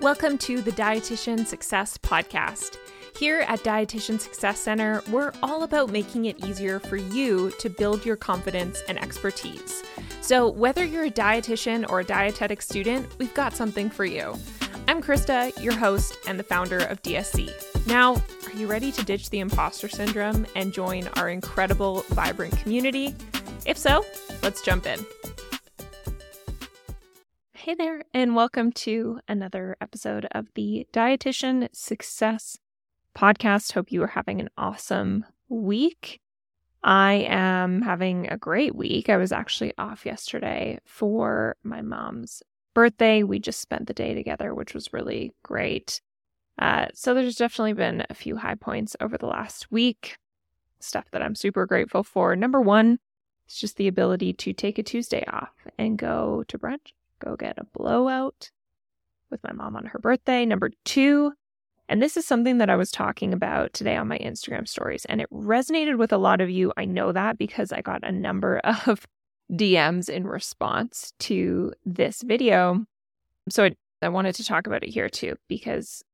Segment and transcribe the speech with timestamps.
[0.00, 2.78] Welcome to the Dietitian Success Podcast.
[3.18, 8.06] Here at Dietitian Success Center, we're all about making it easier for you to build
[8.06, 9.82] your confidence and expertise.
[10.22, 14.34] So, whether you're a dietitian or a dietetic student, we've got something for you.
[14.88, 17.86] I'm Krista, your host and the founder of DSC.
[17.86, 23.14] Now, are you ready to ditch the imposter syndrome and join our incredible, vibrant community?
[23.66, 24.06] If so,
[24.42, 25.04] let's jump in.
[27.70, 32.58] Hey there, and welcome to another episode of the Dietitian Success
[33.16, 33.74] Podcast.
[33.74, 36.20] Hope you are having an awesome week.
[36.82, 39.08] I am having a great week.
[39.08, 42.42] I was actually off yesterday for my mom's
[42.74, 43.22] birthday.
[43.22, 46.00] We just spent the day together, which was really great.
[46.58, 50.16] Uh, so there's definitely been a few high points over the last week,
[50.80, 52.34] stuff that I'm super grateful for.
[52.34, 52.98] Number one,
[53.46, 57.58] it's just the ability to take a Tuesday off and go to brunch go get
[57.58, 58.50] a blowout
[59.30, 60.44] with my mom on her birthday.
[60.44, 61.32] Number two,
[61.88, 65.20] and this is something that I was talking about today on my Instagram stories, and
[65.20, 66.72] it resonated with a lot of you.
[66.76, 69.06] I know that because I got a number of
[69.52, 72.84] DMs in response to this video.
[73.48, 76.04] So I, I wanted to talk about it here too, because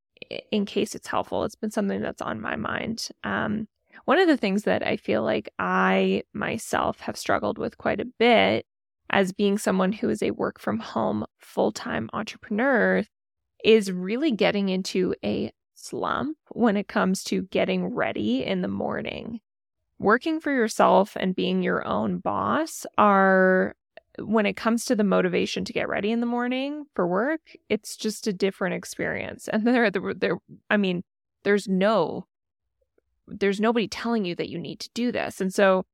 [0.50, 3.08] in case it's helpful, it's been something that's on my mind.
[3.25, 3.69] Um,
[4.06, 8.06] one of the things that I feel like I myself have struggled with quite a
[8.19, 8.67] bit
[9.10, 13.04] as being someone who is a work from home full time entrepreneur
[13.64, 19.40] is really getting into a slump when it comes to getting ready in the morning.
[19.98, 23.74] Working for yourself and being your own boss are,
[24.18, 27.96] when it comes to the motivation to get ready in the morning for work, it's
[27.96, 29.48] just a different experience.
[29.48, 31.02] And there, there, there I mean,
[31.44, 32.27] there's no,
[33.27, 35.40] there's nobody telling you that you need to do this.
[35.40, 35.84] And so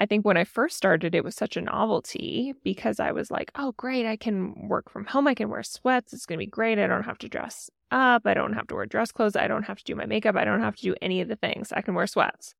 [0.00, 3.50] I think when I first started, it was such a novelty because I was like,
[3.54, 5.28] oh, great, I can work from home.
[5.28, 6.14] I can wear sweats.
[6.14, 6.78] It's going to be great.
[6.78, 8.22] I don't have to dress up.
[8.24, 9.36] I don't have to wear dress clothes.
[9.36, 10.36] I don't have to do my makeup.
[10.36, 11.70] I don't have to do any of the things.
[11.70, 12.54] I can wear sweats.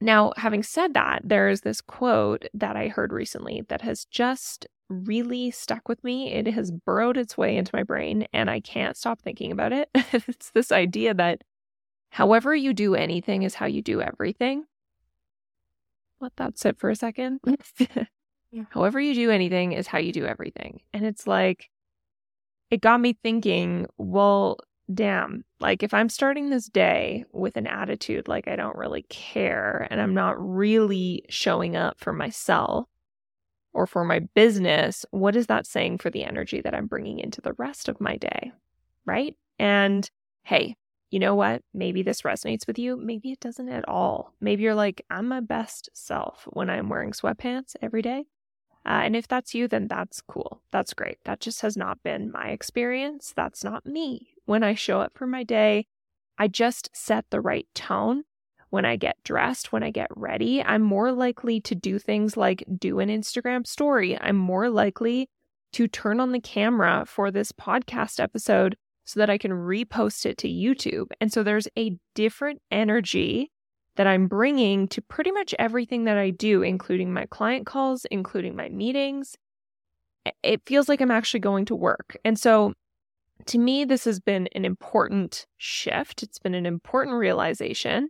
[0.00, 4.66] Now, having said that, there is this quote that I heard recently that has just
[4.88, 6.32] really stuck with me.
[6.32, 9.88] It has burrowed its way into my brain and I can't stop thinking about it.
[9.94, 11.42] it's this idea that
[12.10, 14.64] however you do anything is how you do everything
[16.20, 17.40] let that sit for a second.
[18.50, 18.64] yeah.
[18.70, 20.80] However, you do anything is how you do everything.
[20.92, 21.70] And it's like,
[22.70, 24.58] it got me thinking, well,
[24.92, 29.86] damn, like if I'm starting this day with an attitude like I don't really care
[29.90, 32.86] and I'm not really showing up for myself
[33.72, 37.40] or for my business, what is that saying for the energy that I'm bringing into
[37.40, 38.52] the rest of my day?
[39.04, 39.36] Right.
[39.58, 40.08] And
[40.44, 40.76] hey,
[41.10, 41.62] you know what?
[41.72, 42.96] Maybe this resonates with you.
[42.96, 44.32] Maybe it doesn't at all.
[44.40, 48.24] Maybe you're like, I'm my best self when I'm wearing sweatpants every day.
[48.84, 50.62] Uh, and if that's you, then that's cool.
[50.70, 51.18] That's great.
[51.24, 53.32] That just has not been my experience.
[53.34, 54.28] That's not me.
[54.44, 55.86] When I show up for my day,
[56.38, 58.22] I just set the right tone.
[58.70, 62.64] When I get dressed, when I get ready, I'm more likely to do things like
[62.78, 64.18] do an Instagram story.
[64.20, 65.30] I'm more likely
[65.72, 70.36] to turn on the camera for this podcast episode so that I can repost it
[70.38, 71.06] to YouTube.
[71.20, 73.52] And so there's a different energy
[73.94, 78.56] that I'm bringing to pretty much everything that I do, including my client calls, including
[78.56, 79.36] my meetings.
[80.42, 82.16] It feels like I'm actually going to work.
[82.24, 82.74] And so
[83.46, 86.24] to me, this has been an important shift.
[86.24, 88.08] It's been an important realization.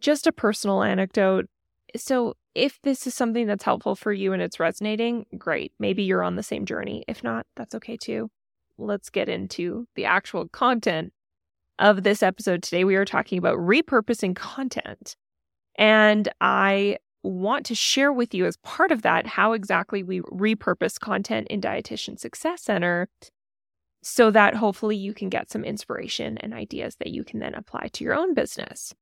[0.00, 1.46] Just a personal anecdote.
[1.96, 5.72] So, if this is something that's helpful for you and it's resonating, great.
[5.80, 7.04] Maybe you're on the same journey.
[7.08, 8.30] If not, that's okay too
[8.78, 11.12] let's get into the actual content
[11.78, 12.62] of this episode.
[12.62, 15.16] Today, we are talking about repurposing content.
[15.76, 21.00] And I want to share with you, as part of that, how exactly we repurpose
[21.00, 23.08] content in Dietitian Success Center
[24.02, 27.88] so that hopefully you can get some inspiration and ideas that you can then apply
[27.94, 28.94] to your own business.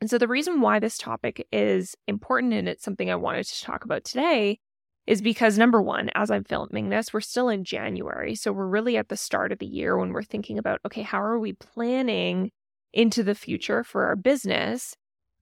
[0.00, 3.62] And so, the reason why this topic is important and it's something I wanted to
[3.62, 4.58] talk about today
[5.06, 8.34] is because number one, as I'm filming this, we're still in January.
[8.34, 11.20] So we're really at the start of the year when we're thinking about, okay, how
[11.22, 12.50] are we planning
[12.92, 14.96] into the future for our business?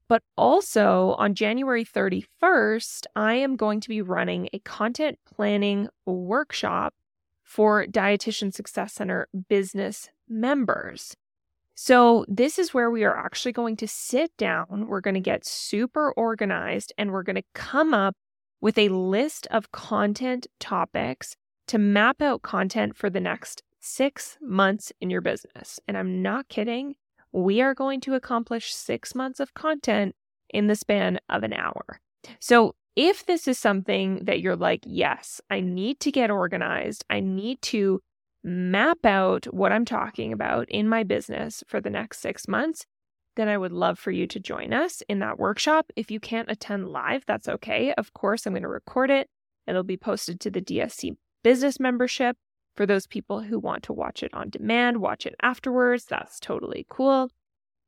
[0.09, 6.93] But also on January 31st, I am going to be running a content planning workshop
[7.45, 11.15] for Dietitian Success Center business members.
[11.75, 14.87] So, this is where we are actually going to sit down.
[14.89, 18.15] We're going to get super organized and we're going to come up
[18.63, 21.37] with a list of content topics
[21.67, 25.79] to map out content for the next six months in your business.
[25.87, 26.95] And I'm not kidding.
[27.33, 30.15] We are going to accomplish six months of content
[30.49, 32.01] in the span of an hour.
[32.41, 37.21] So, if this is something that you're like, yes, I need to get organized, I
[37.21, 38.03] need to
[38.45, 42.85] map out what I'm talking about in my business for the next six months,
[43.37, 45.91] then I would love for you to join us in that workshop.
[45.97, 47.93] If you can't attend live, that's okay.
[47.95, 49.29] Of course, I'm going to record it.
[49.67, 52.37] It'll be posted to the DSC business membership
[52.75, 56.05] for those people who want to watch it on demand, watch it afterwards.
[56.05, 57.31] That's totally cool.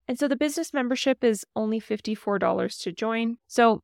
[0.06, 3.38] And so the business membership is only $54 to join.
[3.46, 3.80] So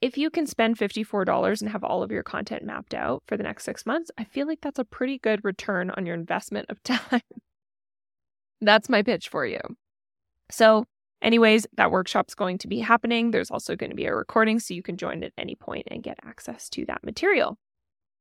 [0.00, 3.44] if you can spend $54 and have all of your content mapped out for the
[3.44, 6.82] next six months, I feel like that's a pretty good return on your investment of
[6.84, 7.20] time.
[8.60, 9.60] that's my pitch for you.
[10.50, 10.84] So,
[11.22, 13.30] anyways, that workshop's going to be happening.
[13.30, 16.02] There's also going to be a recording so you can join at any point and
[16.02, 17.58] get access to that material.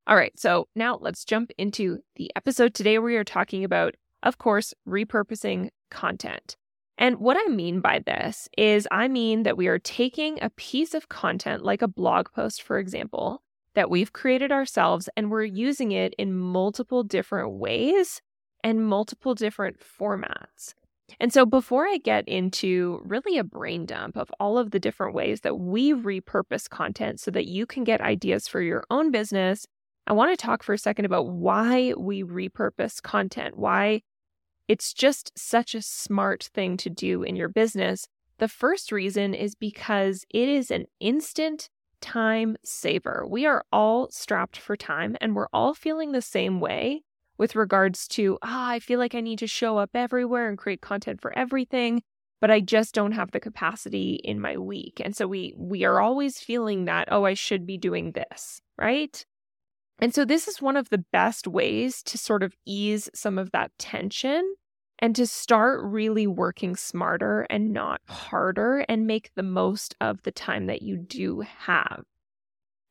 [0.07, 2.73] All right, so now let's jump into the episode.
[2.73, 6.57] Today, we are talking about, of course, repurposing content.
[6.97, 10.93] And what I mean by this is, I mean that we are taking a piece
[10.93, 13.41] of content, like a blog post, for example,
[13.73, 18.21] that we've created ourselves, and we're using it in multiple different ways
[18.63, 20.73] and multiple different formats.
[21.19, 25.13] And so, before I get into really a brain dump of all of the different
[25.13, 29.65] ways that we repurpose content so that you can get ideas for your own business,
[30.07, 34.01] I want to talk for a second about why we repurpose content, why
[34.67, 38.07] it's just such a smart thing to do in your business.
[38.37, 41.69] The first reason is because it is an instant
[42.01, 43.25] time saver.
[43.29, 47.03] We are all strapped for time and we're all feeling the same way
[47.41, 50.79] with regards to, ah, I feel like I need to show up everywhere and create
[50.79, 52.03] content for everything,
[52.39, 55.01] but I just don't have the capacity in my week.
[55.03, 59.25] And so we we are always feeling that, oh, I should be doing this, right?
[59.97, 63.49] And so this is one of the best ways to sort of ease some of
[63.53, 64.53] that tension
[64.99, 70.31] and to start really working smarter and not harder and make the most of the
[70.31, 72.03] time that you do have.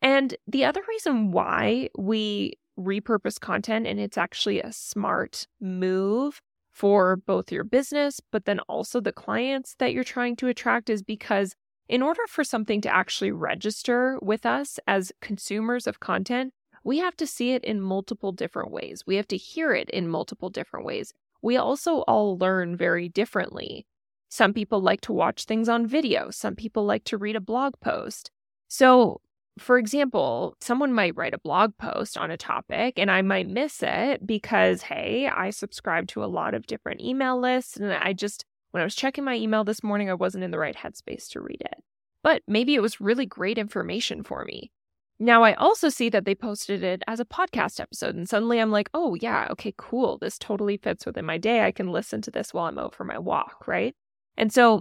[0.02, 6.40] And the other reason why we repurpose content, and it's actually a smart move
[6.72, 11.02] for both your business, but then also the clients that you're trying to attract, is
[11.02, 11.54] because
[11.88, 16.52] in order for something to actually register with us as consumers of content,
[16.84, 19.02] we have to see it in multiple different ways.
[19.06, 21.12] We have to hear it in multiple different ways
[21.42, 23.86] we also all learn very differently.
[24.28, 27.74] Some people like to watch things on video, some people like to read a blog
[27.80, 28.30] post.
[28.68, 29.20] So,
[29.58, 33.82] for example, someone might write a blog post on a topic and I might miss
[33.82, 37.76] it because, hey, I subscribe to a lot of different email lists.
[37.76, 40.58] And I just, when I was checking my email this morning, I wasn't in the
[40.58, 41.82] right headspace to read it.
[42.22, 44.70] But maybe it was really great information for me.
[45.22, 48.70] Now, I also see that they posted it as a podcast episode, and suddenly I'm
[48.70, 50.16] like, oh, yeah, okay, cool.
[50.16, 51.60] This totally fits within my day.
[51.62, 53.94] I can listen to this while I'm out for my walk, right?
[54.38, 54.80] And so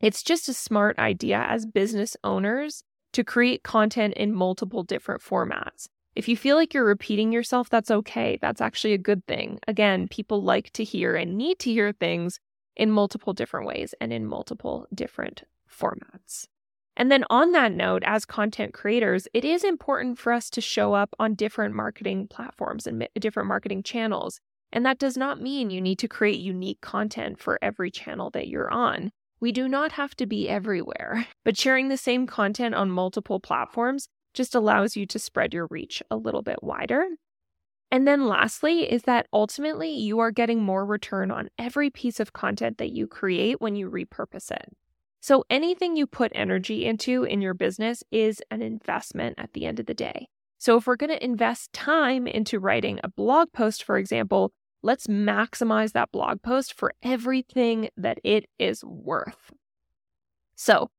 [0.00, 5.88] it's just a smart idea as business owners to create content in multiple different formats.
[6.16, 8.38] If you feel like you're repeating yourself, that's okay.
[8.40, 9.60] That's actually a good thing.
[9.68, 12.40] Again, people like to hear and need to hear things
[12.76, 16.46] in multiple different ways and in multiple different formats.
[16.96, 20.92] And then, on that note, as content creators, it is important for us to show
[20.92, 24.40] up on different marketing platforms and different marketing channels.
[24.72, 28.48] And that does not mean you need to create unique content for every channel that
[28.48, 29.12] you're on.
[29.40, 34.08] We do not have to be everywhere, but sharing the same content on multiple platforms
[34.34, 37.06] just allows you to spread your reach a little bit wider.
[37.90, 42.32] And then, lastly, is that ultimately you are getting more return on every piece of
[42.32, 44.68] content that you create when you repurpose it.
[45.20, 49.80] So anything you put energy into in your business is an investment at the end
[49.80, 50.28] of the day.
[50.58, 55.06] So if we're going to invest time into writing a blog post, for example, let's
[55.06, 59.52] maximize that blog post for everything that it is worth.
[60.54, 60.90] So,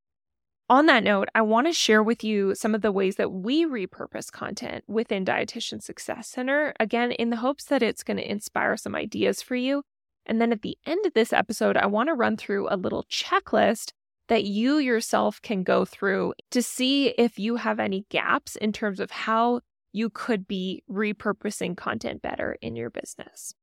[0.70, 3.66] on that note, I want to share with you some of the ways that we
[3.66, 8.78] repurpose content within Dietitian Success Center, again, in the hopes that it's going to inspire
[8.78, 9.84] some ideas for you.
[10.26, 13.04] And then at the end of this episode, I want to run through a little
[13.04, 13.92] checklist
[14.30, 19.02] that you yourself can go through to see if you have any gaps in terms
[19.02, 19.60] of how
[19.92, 23.56] you could be repurposing content better in your business.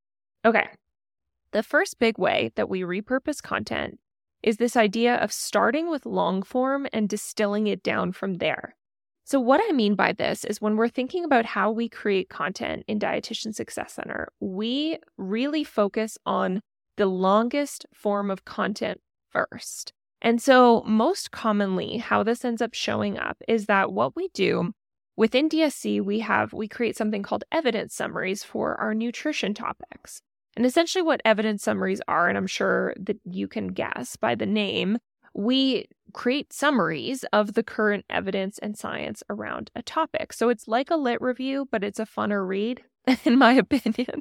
[0.48, 0.68] Okay.
[1.52, 3.98] The first big way that we repurpose content
[4.42, 8.74] is this idea of starting with long form and distilling it down from there.
[9.24, 12.84] So, what I mean by this is when we're thinking about how we create content
[12.88, 16.62] in Dietitian Success Center, we really focus on
[16.96, 19.92] the longest form of content first.
[20.22, 24.72] And so, most commonly, how this ends up showing up is that what we do
[25.18, 30.22] within DSC, we have we create something called evidence summaries for our nutrition topics.
[30.58, 34.44] And essentially, what evidence summaries are, and I'm sure that you can guess by the
[34.44, 34.98] name,
[35.32, 40.32] we create summaries of the current evidence and science around a topic.
[40.32, 42.82] So it's like a lit review, but it's a funner read,
[43.24, 44.20] in my opinion.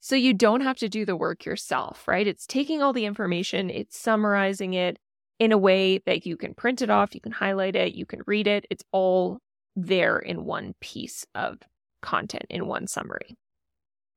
[0.00, 2.26] So you don't have to do the work yourself, right?
[2.26, 4.98] It's taking all the information, it's summarizing it
[5.38, 8.20] in a way that you can print it off, you can highlight it, you can
[8.26, 8.66] read it.
[8.68, 9.38] It's all
[9.74, 11.60] there in one piece of
[12.02, 13.38] content, in one summary.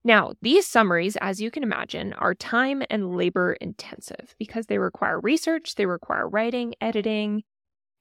[0.04, 5.20] Now, these summaries, as you can imagine, are time and labor intensive because they require
[5.20, 7.44] research, they require writing, editing.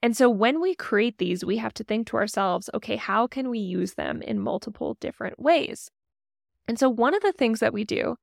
[0.01, 3.49] And so when we create these, we have to think to ourselves, okay, how can
[3.49, 5.91] we use them in multiple different ways?
[6.69, 8.15] And so one of the things that we do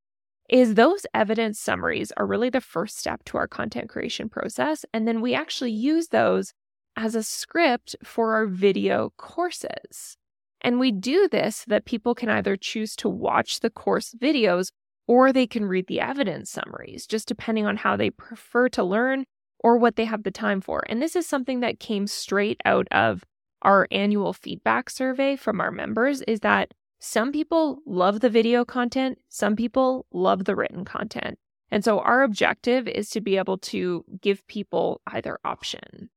[0.49, 4.85] is those evidence summaries are really the first step to our content creation process.
[4.93, 6.53] And then we actually use those
[6.95, 10.17] as a script for our video courses.
[10.61, 14.71] And we do this so that people can either choose to watch the course videos
[15.07, 19.25] or they can read the evidence summaries, just depending on how they prefer to learn
[19.59, 20.83] or what they have the time for.
[20.89, 23.23] And this is something that came straight out of
[23.61, 29.19] our annual feedback survey from our members is that some people love the video content,
[29.29, 31.37] some people love the written content.
[31.69, 36.09] And so our objective is to be able to give people either option.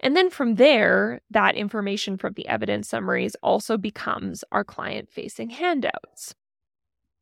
[0.00, 5.50] And then from there, that information from the evidence summaries also becomes our client facing
[5.50, 6.34] handouts.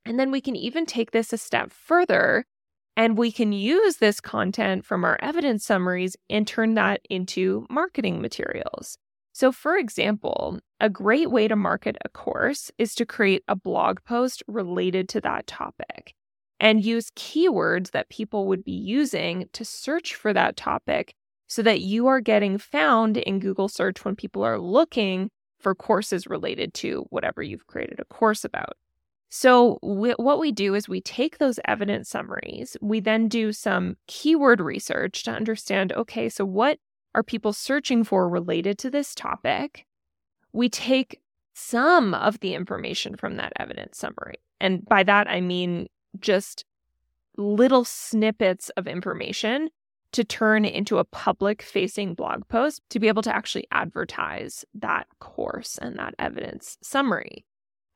[0.04, 2.46] And then we can even take this a step further
[2.96, 8.20] and we can use this content from our evidence summaries and turn that into marketing
[8.20, 8.96] materials.
[9.32, 13.98] So, for example, a great way to market a course is to create a blog
[14.04, 16.14] post related to that topic
[16.58, 21.14] and use keywords that people would be using to search for that topic
[21.48, 26.26] so that you are getting found in Google search when people are looking for courses
[26.26, 28.76] related to whatever you've created a course about.
[29.30, 33.96] So, we, what we do is we take those evidence summaries, we then do some
[34.06, 36.78] keyword research to understand okay, so what
[37.14, 39.86] are people searching for related to this topic?
[40.52, 41.20] We take
[41.52, 44.36] some of the information from that evidence summary.
[44.60, 45.88] And by that, I mean
[46.20, 46.64] just
[47.36, 49.68] little snippets of information
[50.12, 55.06] to turn into a public facing blog post to be able to actually advertise that
[55.20, 57.44] course and that evidence summary.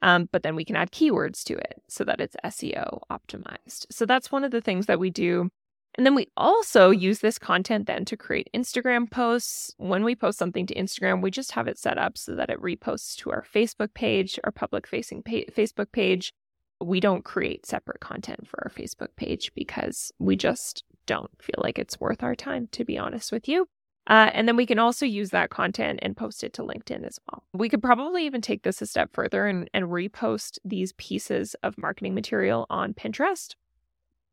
[0.03, 3.87] Um, but then we can add keywords to it so that it's SEO optimized.
[3.91, 5.49] So that's one of the things that we do.
[5.95, 9.75] And then we also use this content then to create Instagram posts.
[9.77, 12.61] When we post something to Instagram, we just have it set up so that it
[12.61, 16.33] reposts to our Facebook page, our public facing pa- Facebook page.
[16.83, 21.79] We don't create separate content for our Facebook page because we just don't feel like
[21.79, 23.69] it's worth our time, to be honest with you.
[24.09, 27.21] Uh, and then we can also use that content and post it to LinkedIn as
[27.31, 27.45] well.
[27.53, 31.79] We could probably even take this a step further and, and repost these pieces of
[31.79, 33.55] marketing material on Pinterest.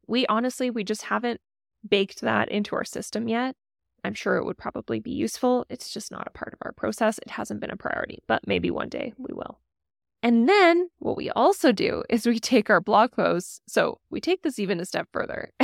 [0.07, 1.39] We honestly, we just haven't
[1.87, 3.55] baked that into our system yet.
[4.03, 5.65] I'm sure it would probably be useful.
[5.69, 7.19] It's just not a part of our process.
[7.19, 9.59] It hasn't been a priority, but maybe one day we will.
[10.21, 13.61] And then what we also do is we take our blog posts.
[13.67, 15.51] So we take this even a step further.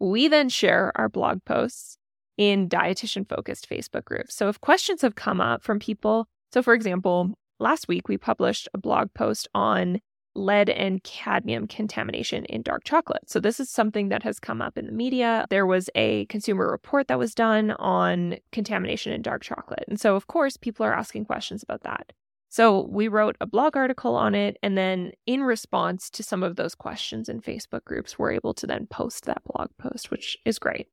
[0.00, 1.98] We then share our blog posts
[2.38, 4.34] in dietitian focused Facebook groups.
[4.34, 8.66] So if questions have come up from people, so for example, last week we published
[8.72, 10.00] a blog post on
[10.34, 13.28] lead and cadmium contamination in dark chocolate.
[13.28, 15.44] So this is something that has come up in the media.
[15.50, 19.84] There was a consumer report that was done on contamination in dark chocolate.
[19.86, 22.12] And so of course people are asking questions about that.
[22.50, 24.58] So we wrote a blog article on it.
[24.62, 28.66] And then in response to some of those questions in Facebook groups, we're able to
[28.66, 30.88] then post that blog post, which is great.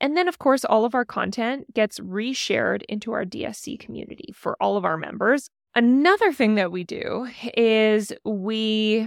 [0.00, 4.56] And then, of course, all of our content gets reshared into our DSC community for
[4.60, 5.48] all of our members.
[5.76, 9.06] Another thing that we do is we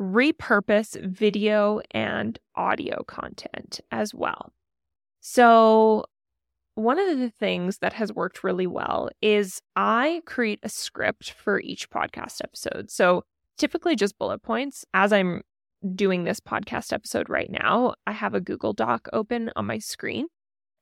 [0.00, 4.52] repurpose video and audio content as well.
[5.20, 6.06] So
[6.74, 11.60] one of the things that has worked really well is I create a script for
[11.60, 12.90] each podcast episode.
[12.90, 13.24] So
[13.58, 14.84] typically just bullet points.
[14.94, 15.42] As I'm
[15.94, 20.26] doing this podcast episode right now, I have a Google Doc open on my screen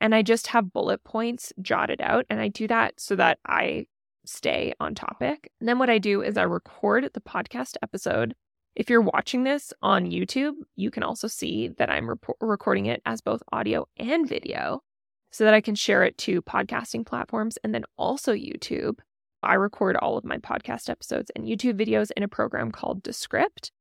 [0.00, 2.24] and I just have bullet points jotted out.
[2.30, 3.86] And I do that so that I
[4.24, 5.50] stay on topic.
[5.60, 8.34] And then what I do is I record the podcast episode.
[8.76, 13.02] If you're watching this on YouTube, you can also see that I'm rep- recording it
[13.04, 14.82] as both audio and video
[15.30, 18.98] so that I can share it to podcasting platforms and then also YouTube.
[19.42, 23.72] I record all of my podcast episodes and YouTube videos in a program called Descript.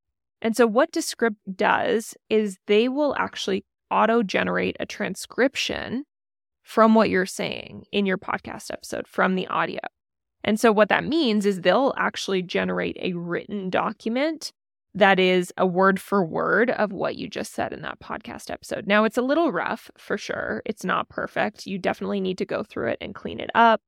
[0.41, 6.06] And so, what Descript does is they will actually auto generate a transcription
[6.63, 9.79] from what you're saying in your podcast episode from the audio.
[10.44, 14.53] And so, what that means is they'll actually generate a written document
[15.00, 18.88] that is a word for word of what you just said in that podcast episode.
[18.88, 20.62] Now, it's a little rough for sure.
[20.65, 21.65] It's not perfect.
[21.65, 23.82] You definitely need to go through it and clean it up,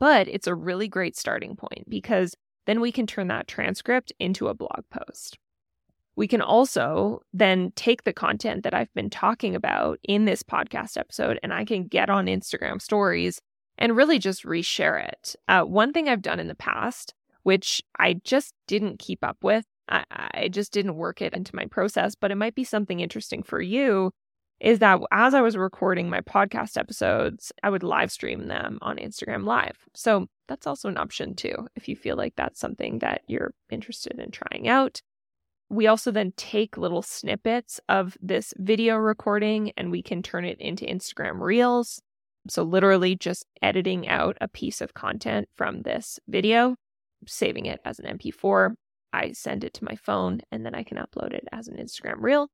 [0.00, 2.34] but it's a really great starting point because
[2.66, 5.38] then we can turn that transcript into a blog post.
[6.16, 10.96] we can also then take the content that I've been talking about in this podcast
[10.96, 13.40] episode and I can get on Instagram stories
[13.78, 15.34] and really just reshare it.
[15.48, 19.64] Uh, one thing I've done in the past, which I just didn't keep up with,
[19.88, 23.42] I, I just didn't work it into my process, but it might be something interesting
[23.42, 24.10] for you,
[24.60, 28.96] is that as I was recording my podcast episodes, I would live stream them on
[28.96, 29.76] Instagram Live.
[29.94, 34.18] So that's also an option too, if you feel like that's something that you're interested
[34.18, 35.00] in trying out.
[35.70, 40.60] We also then take little snippets of this video recording and we can turn it
[40.60, 42.00] into Instagram Reels.
[42.48, 46.76] So, literally just editing out a piece of content from this video,
[47.26, 48.74] saving it as an MP4.
[49.14, 52.16] I send it to my phone and then I can upload it as an Instagram
[52.18, 52.48] Reel.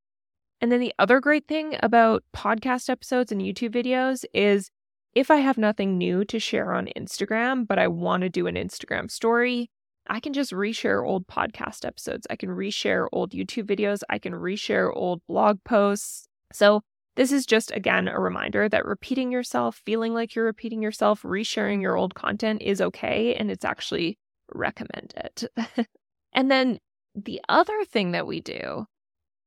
[0.61, 4.71] And then the other great thing about podcast episodes and YouTube videos is
[5.15, 8.57] if I have nothing new to share on Instagram, but I want to do an
[8.57, 9.71] Instagram story,
[10.09, 12.27] I can just reshare old podcast episodes.
[12.29, 14.03] I can reshare old YouTube videos.
[14.11, 16.29] I can reshare old blog posts.
[16.53, 16.83] So
[17.17, 21.81] this is just, again, a reminder that repeating yourself, feeling like you're repeating yourself, resharing
[21.81, 24.19] your old content is okay and it's actually
[24.55, 25.49] recommended.
[26.33, 26.79] and then
[27.15, 28.87] the other thing that we do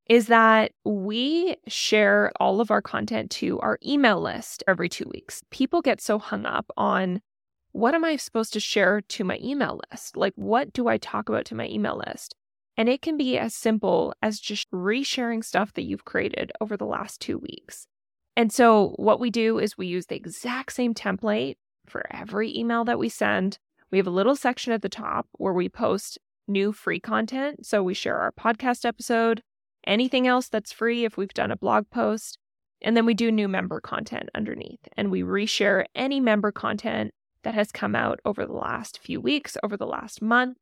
[0.10, 5.42] is that we share all of our content to our email list every two weeks.
[5.50, 7.22] People get so hung up on
[7.72, 10.16] what am I supposed to share to my email list?
[10.18, 12.36] Like, what do I talk about to my email list?
[12.78, 16.86] And it can be as simple as just resharing stuff that you've created over the
[16.86, 17.88] last two weeks.
[18.36, 22.84] And so, what we do is we use the exact same template for every email
[22.86, 23.60] that we send.
[23.92, 27.66] We have a little section at the top where we post new free content.
[27.66, 29.42] So, we share our podcast episode,
[29.86, 32.38] anything else that's free if we've done a blog post.
[32.82, 37.12] And then we do new member content underneath and we reshare any member content
[37.44, 40.58] that has come out over the last few weeks, over the last month.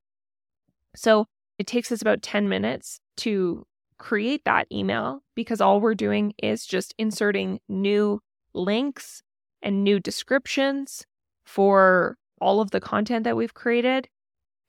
[0.95, 1.25] So
[1.57, 3.65] it takes us about 10 minutes to
[3.97, 8.19] create that email because all we're doing is just inserting new
[8.53, 9.21] links
[9.61, 11.05] and new descriptions
[11.45, 14.09] for all of the content that we've created.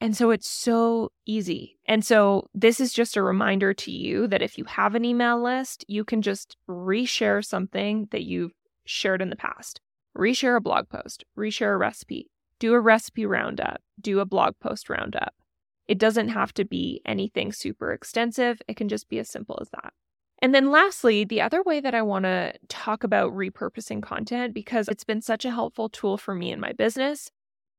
[0.03, 1.79] And so it's so easy.
[1.87, 5.41] And so this is just a reminder to you that if you have an email
[5.41, 8.51] list, you can just reshare something that you've
[8.85, 9.81] shared in the past.
[10.19, 14.91] Reshare a blog post, reshare a recipe, do a recipe roundup, do a blog post
[14.91, 15.35] roundup.
[15.87, 19.71] It doesn't have to be anything super extensive, it can just be as simple as
[19.71, 19.93] that.
[20.41, 24.89] And then, lastly, the other way that I want to talk about repurposing content, because
[24.89, 27.31] it's been such a helpful tool for me in my business,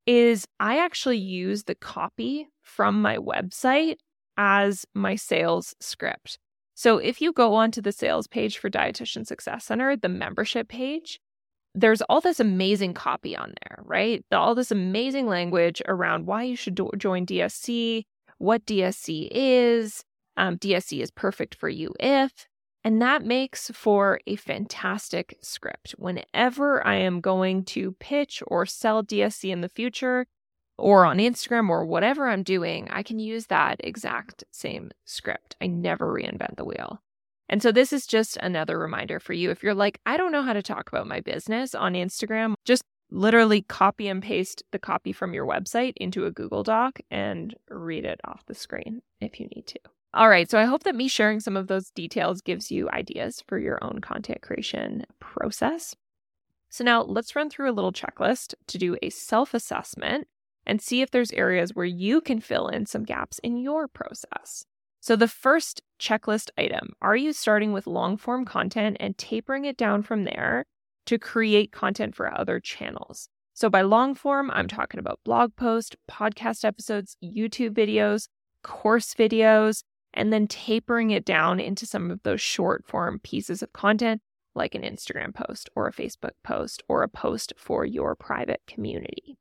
[0.06, 3.98] is I actually use the copy from my website
[4.38, 6.40] as my sales script.
[6.76, 11.20] So if you go onto the sales page for Dietitian Success Center, the membership page,
[11.76, 14.24] there's all this amazing copy on there, right?
[14.32, 18.04] All this amazing language around why you should do- join DSC,
[18.38, 20.04] what DSC is.
[20.36, 22.48] Um, DSC is perfect for you if.
[22.84, 25.96] And that makes for a fantastic script.
[25.98, 30.26] Whenever I am going to pitch or sell DSC in the future,
[30.78, 35.56] or on Instagram or whatever I'm doing, I can use that exact same script.
[35.62, 37.02] I never reinvent the wheel.
[37.50, 39.52] And so this is just another reminder for you.
[39.52, 42.84] If you're like, I don't know how to talk about my business on Instagram, just
[43.12, 48.06] literally copy and paste the copy from your website into a Google Doc and read
[48.06, 49.80] it off the screen if you need to.
[50.16, 53.44] All right, so I hope that me sharing some of those details gives you ideas
[53.48, 55.96] for your own content creation process.
[56.70, 60.28] So now let's run through a little checklist to do a self assessment
[60.68, 64.66] and see if there's areas where you can fill in some gaps in your process.
[65.00, 69.78] So, the first checklist item are you starting with long form content and tapering it
[69.78, 70.66] down from there
[71.08, 73.28] to create content for other channels?
[73.54, 78.28] So, by long form, I'm talking about blog posts, podcast episodes, YouTube videos,
[78.62, 83.74] course videos, and then tapering it down into some of those short form pieces of
[83.74, 84.22] content
[84.56, 89.38] like an Instagram post or a Facebook post or a post for your private community.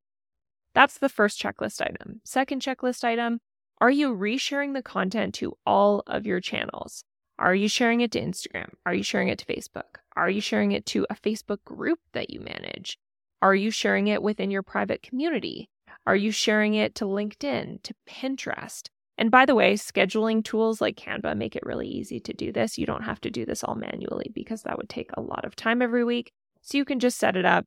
[0.74, 2.20] That's the first checklist item.
[2.24, 3.40] Second checklist item
[3.78, 7.04] are you resharing the content to all of your channels?
[7.36, 8.74] Are you sharing it to Instagram?
[8.86, 9.98] Are you sharing it to Facebook?
[10.14, 12.96] Are you sharing it to a Facebook group that you manage?
[13.40, 15.68] Are you sharing it within your private community?
[16.06, 18.88] Are you sharing it to LinkedIn, to Pinterest?
[19.22, 22.76] And by the way, scheduling tools like Canva make it really easy to do this.
[22.76, 25.54] You don't have to do this all manually because that would take a lot of
[25.54, 26.32] time every week.
[26.60, 27.64] So you can just set it up.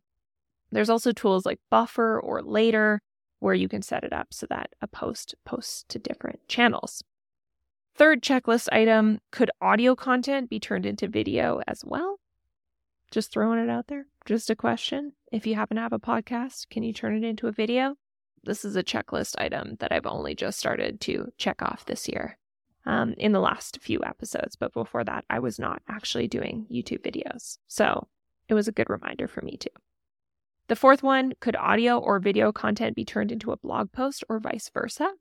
[0.73, 3.01] There's also tools like Buffer or Later
[3.39, 7.05] where you can set it up so that a post posts to different channels.
[7.95, 12.19] Third checklist item could audio content be turned into video as well?
[13.11, 14.07] Just throwing it out there.
[14.25, 15.13] Just a question.
[15.31, 17.95] If you happen to have a podcast, can you turn it into a video?
[18.45, 22.37] This is a checklist item that I've only just started to check off this year.
[22.85, 24.55] um, in the last few episodes.
[24.55, 27.57] But before that, I was not actually doing YouTube videos.
[27.67, 28.07] So
[28.47, 29.69] it was a good reminder for me too.
[30.67, 34.39] The fourth one could audio or video content be turned into a blog post or
[34.39, 35.11] vice versa?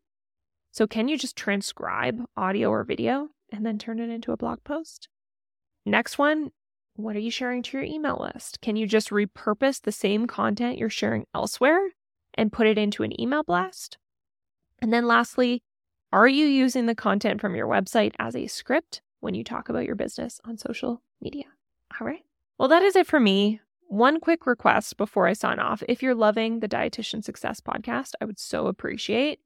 [0.72, 4.64] So, can you just transcribe audio or video and then turn it into a blog
[4.64, 5.08] post?
[5.87, 6.50] Next one,
[6.96, 8.60] what are you sharing to your email list?
[8.60, 11.90] Can you just repurpose the same content you're sharing elsewhere
[12.35, 13.99] and put it into an email blast?
[14.81, 15.62] And then lastly,
[16.12, 19.85] are you using the content from your website as a script when you talk about
[19.85, 21.47] your business on social media?
[22.01, 22.25] All right.
[22.59, 23.61] Well, that is it for me.
[23.88, 25.83] One quick request before I sign off.
[25.88, 29.40] If you're loving the Dietitian Success podcast, I would so appreciate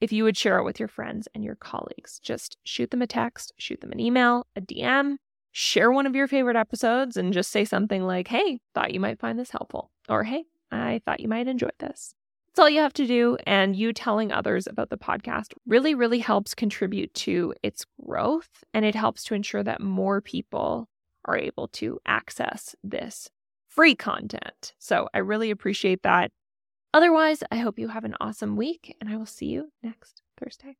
[0.00, 2.18] if you would share it with your friends and your colleagues.
[2.20, 5.16] Just shoot them a text, shoot them an email, a DM,
[5.52, 9.20] share one of your favorite episodes, and just say something like, hey, thought you might
[9.20, 9.90] find this helpful.
[10.08, 12.14] Or, hey, I thought you might enjoy this.
[12.50, 13.36] That's all you have to do.
[13.46, 18.48] And you telling others about the podcast really, really helps contribute to its growth.
[18.74, 20.88] And it helps to ensure that more people
[21.26, 23.30] are able to access this
[23.68, 24.74] free content.
[24.78, 26.32] So I really appreciate that.
[26.92, 30.76] Otherwise, I hope you have an awesome week and I will see you next Thursday.